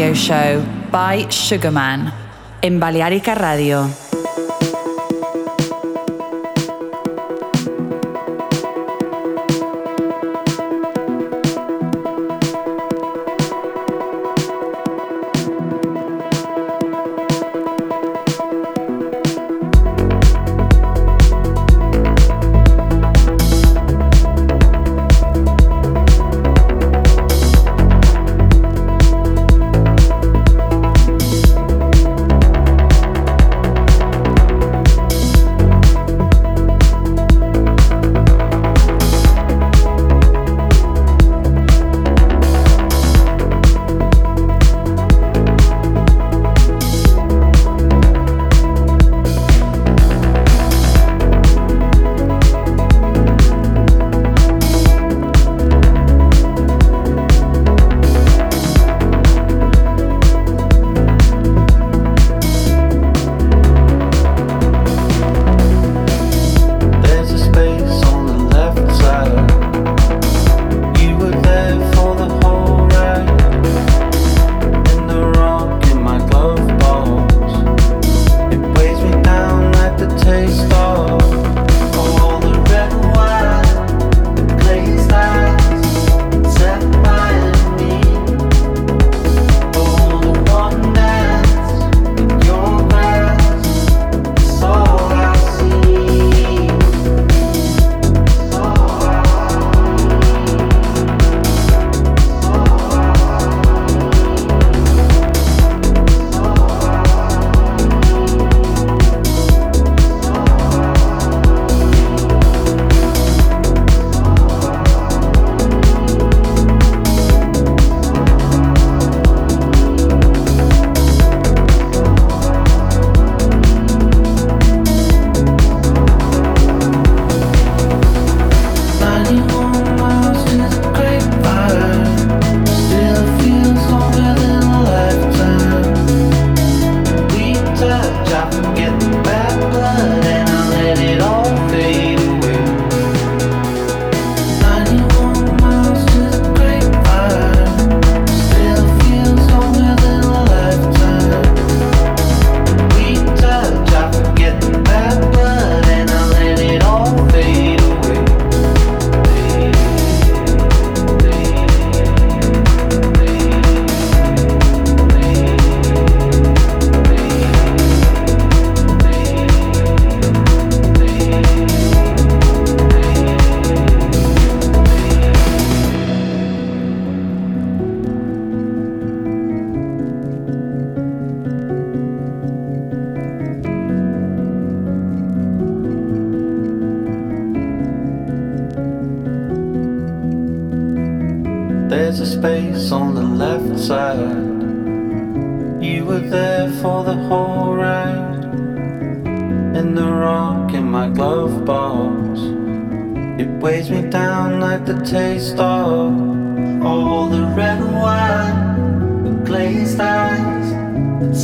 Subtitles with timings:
[0.00, 2.12] Radio Show by Sugarman
[2.60, 4.09] en Balearica Radio.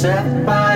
[0.06, 0.75] Still feels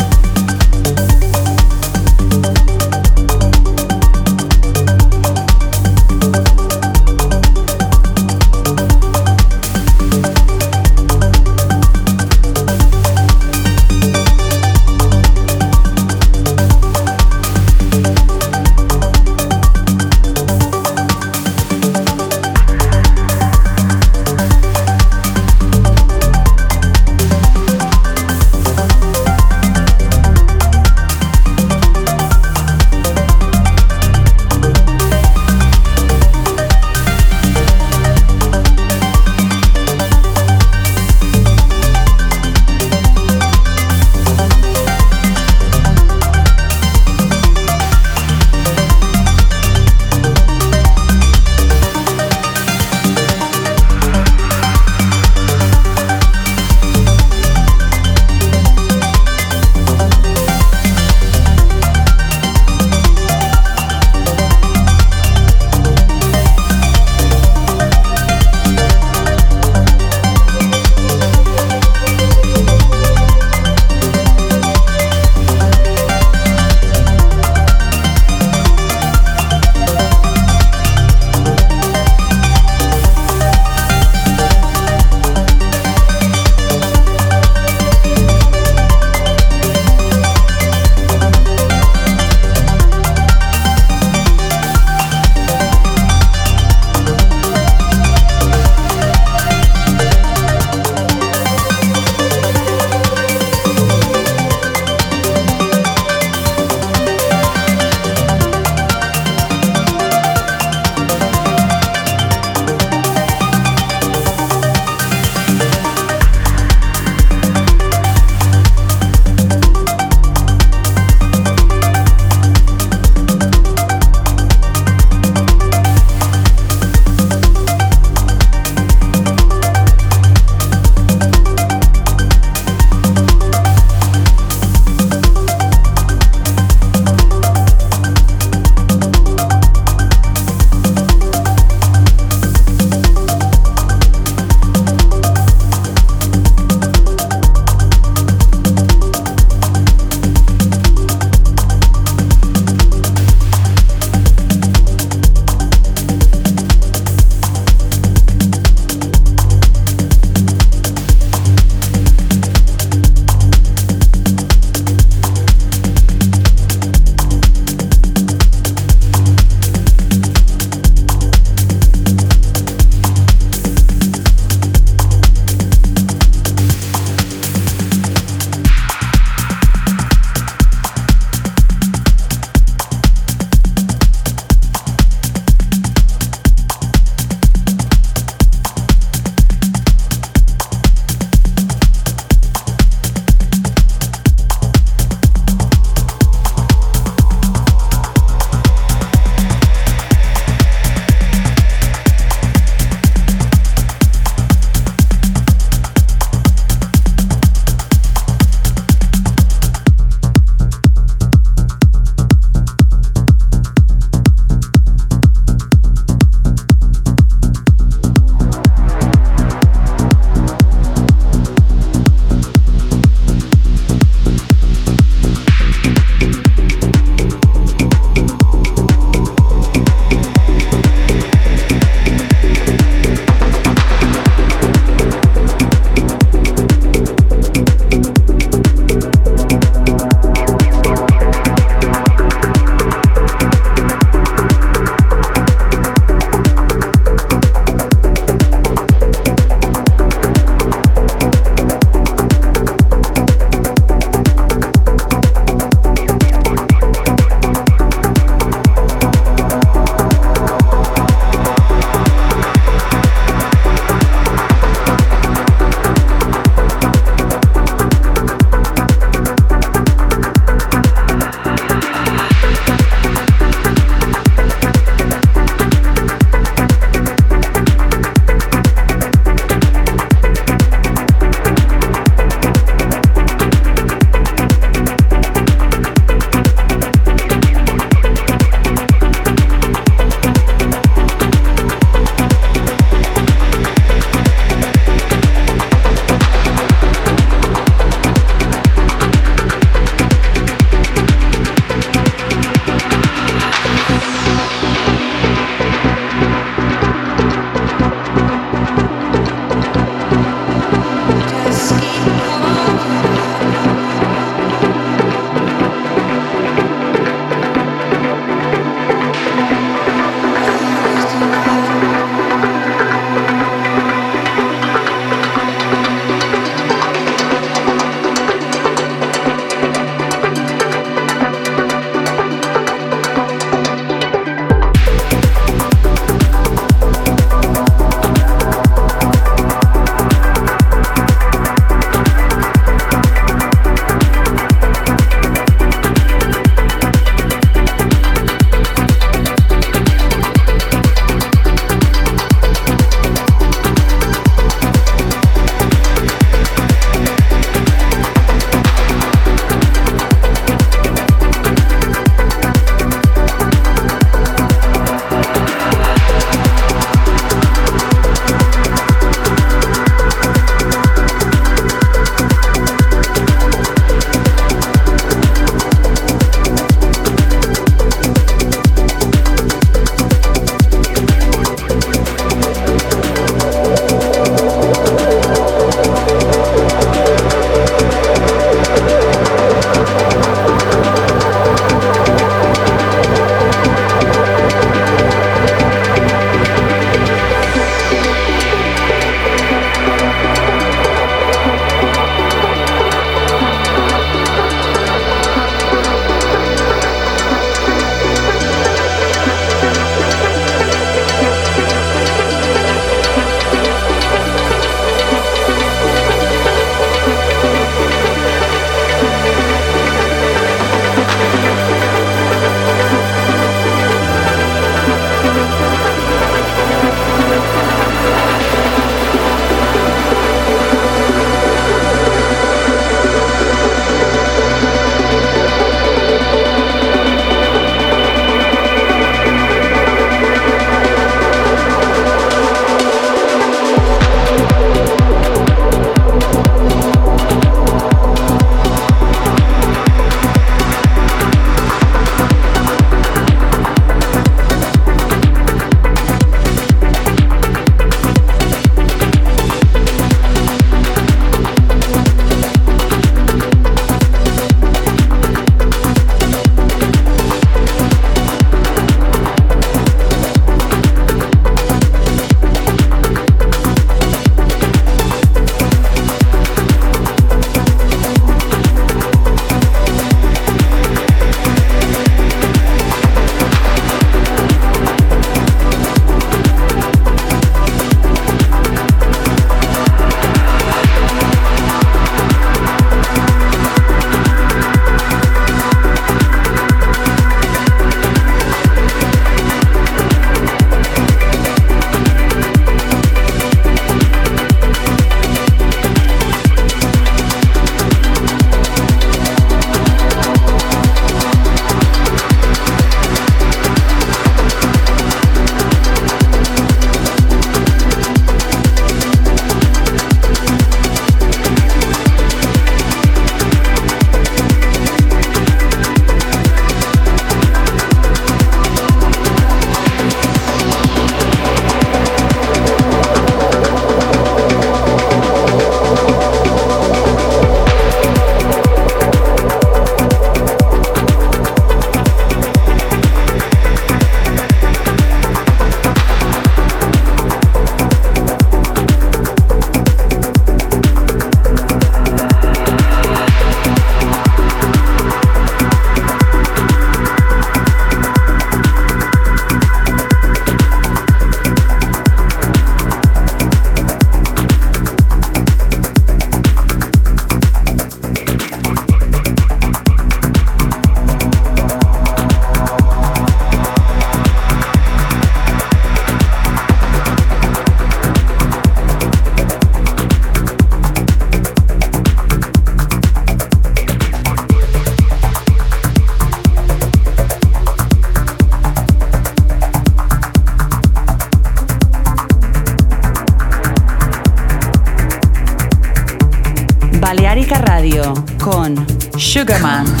[599.41, 600.00] Sugarman.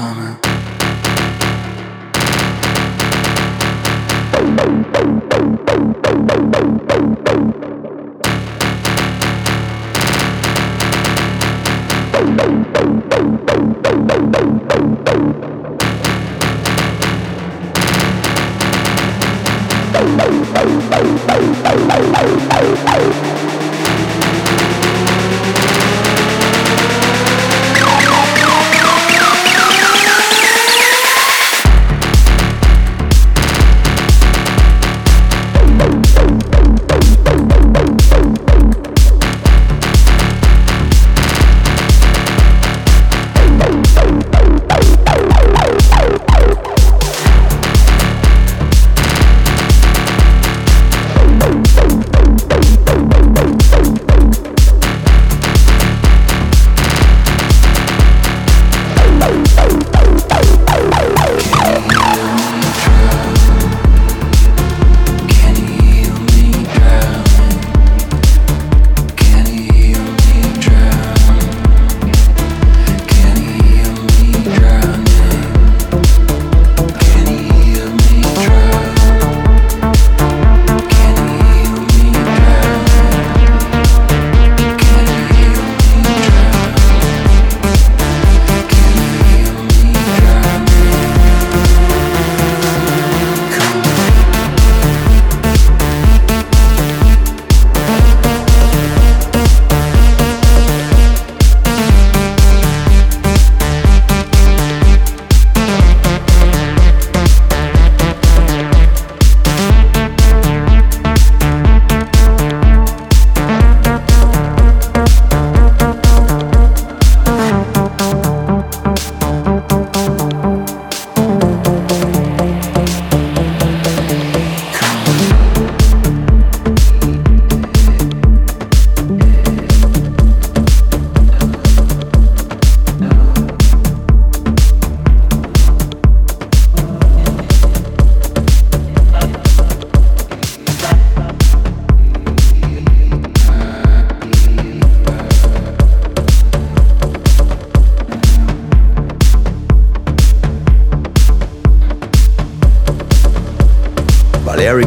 [0.00, 0.49] coming.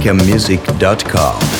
[0.03, 1.52] balearicamusic.com.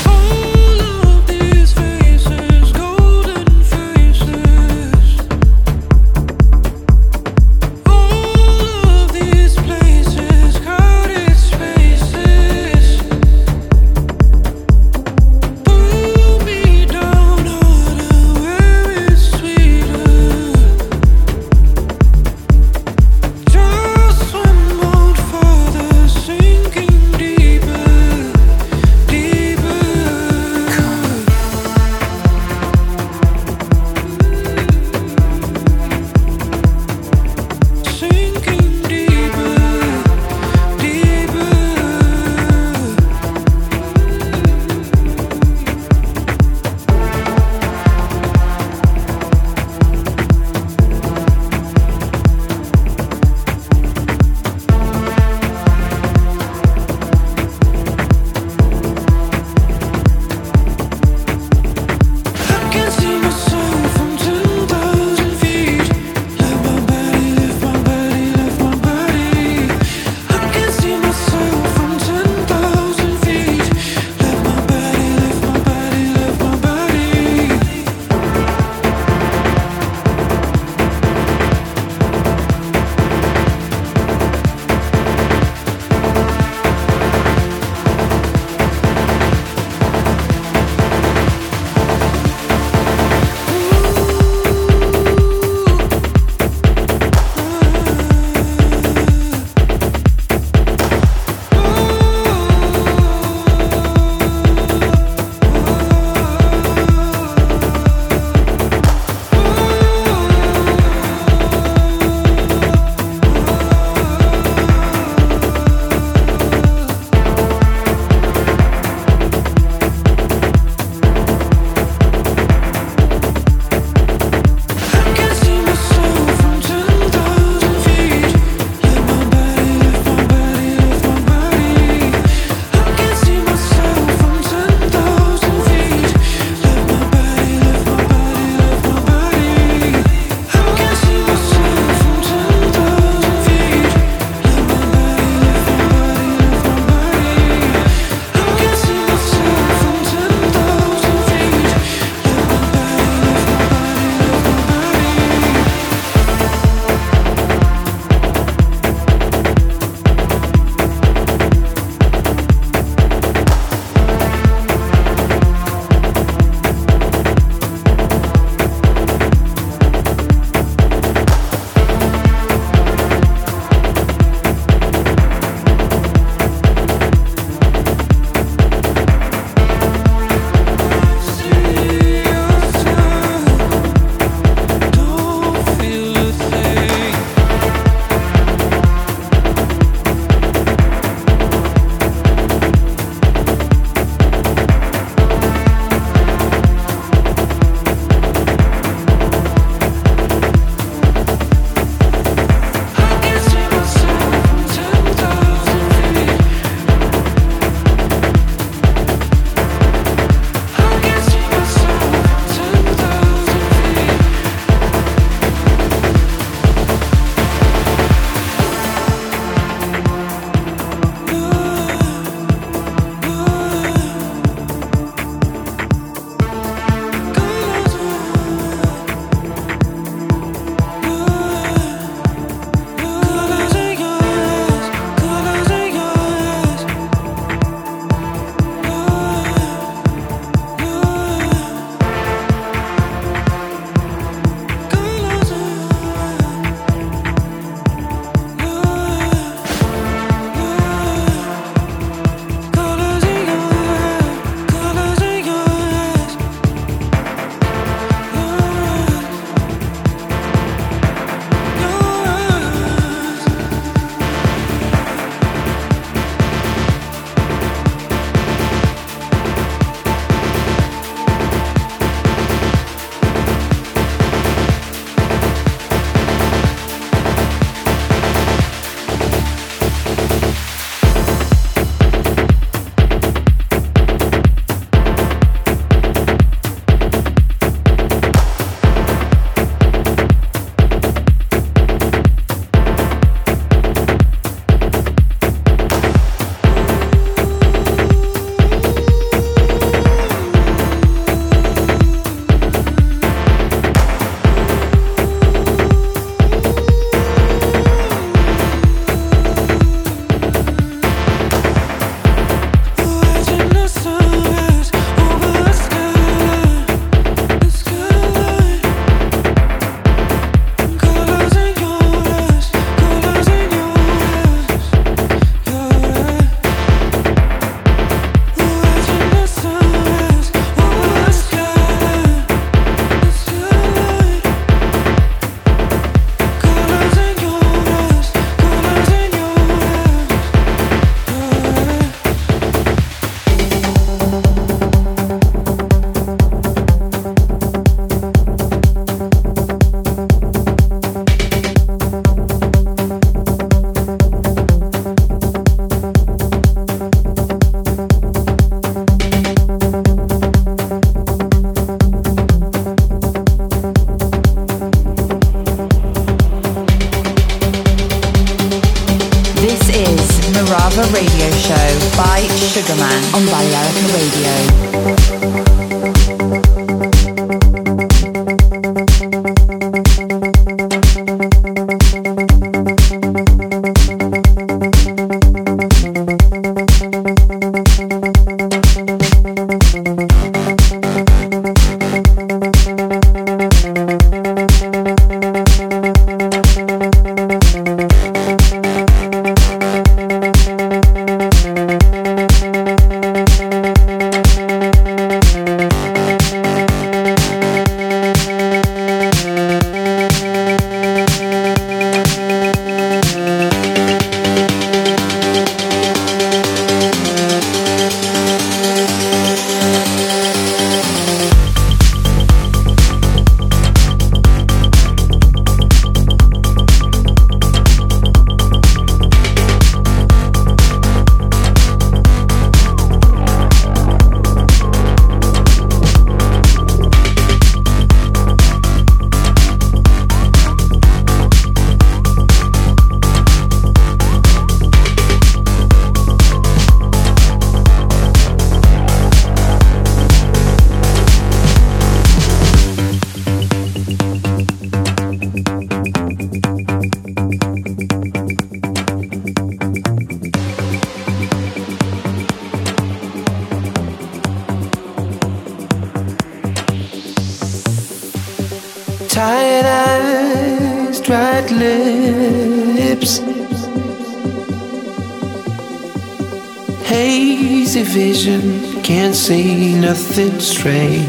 [480.13, 481.27] nothing straight.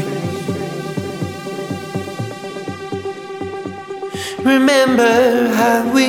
[4.43, 6.07] Remember how we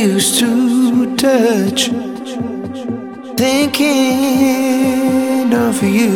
[0.00, 1.90] used to touch,
[3.36, 4.72] thinking
[5.52, 6.14] of you.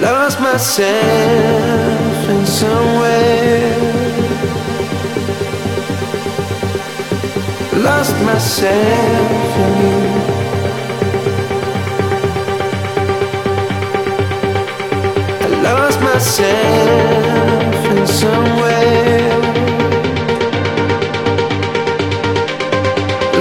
[0.00, 3.78] Lost myself in somewhere.
[7.88, 10.27] Lost myself in you.
[15.72, 19.38] Lost myself in somewhere.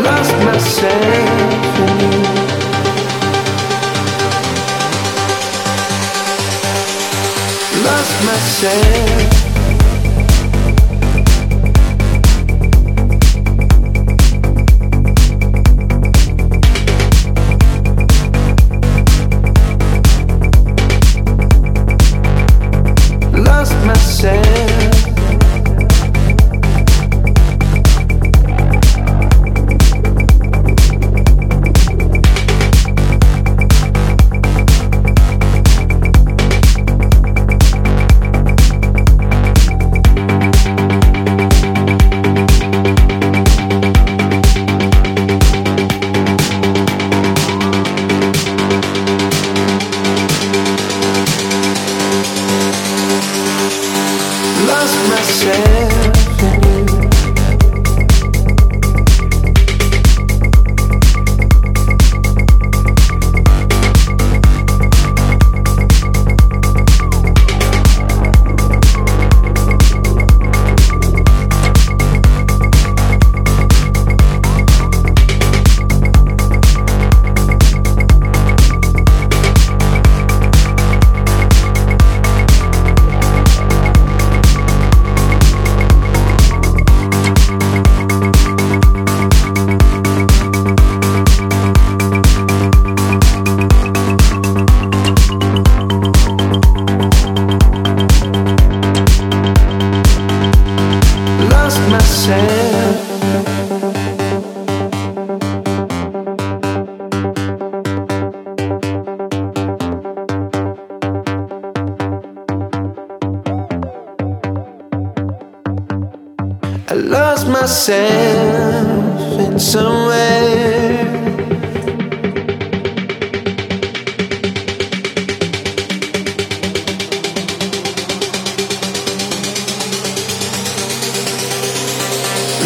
[0.03, 2.21] Lost myself in you.
[7.83, 9.36] Lost myself.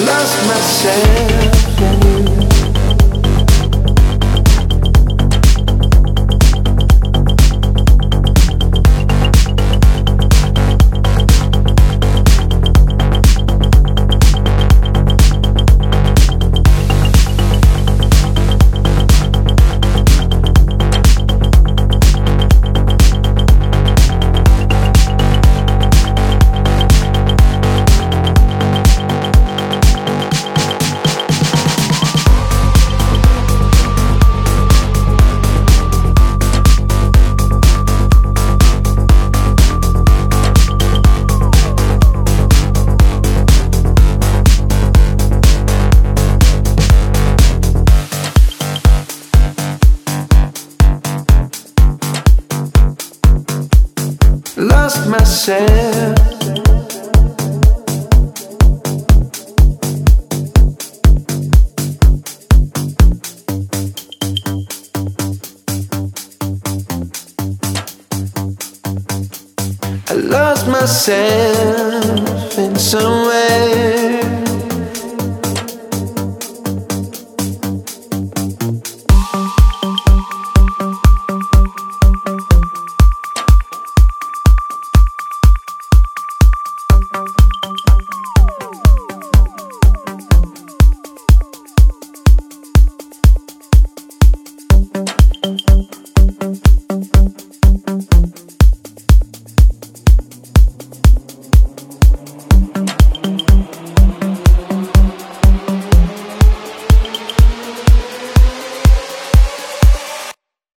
[0.06, 2.21] lost myself.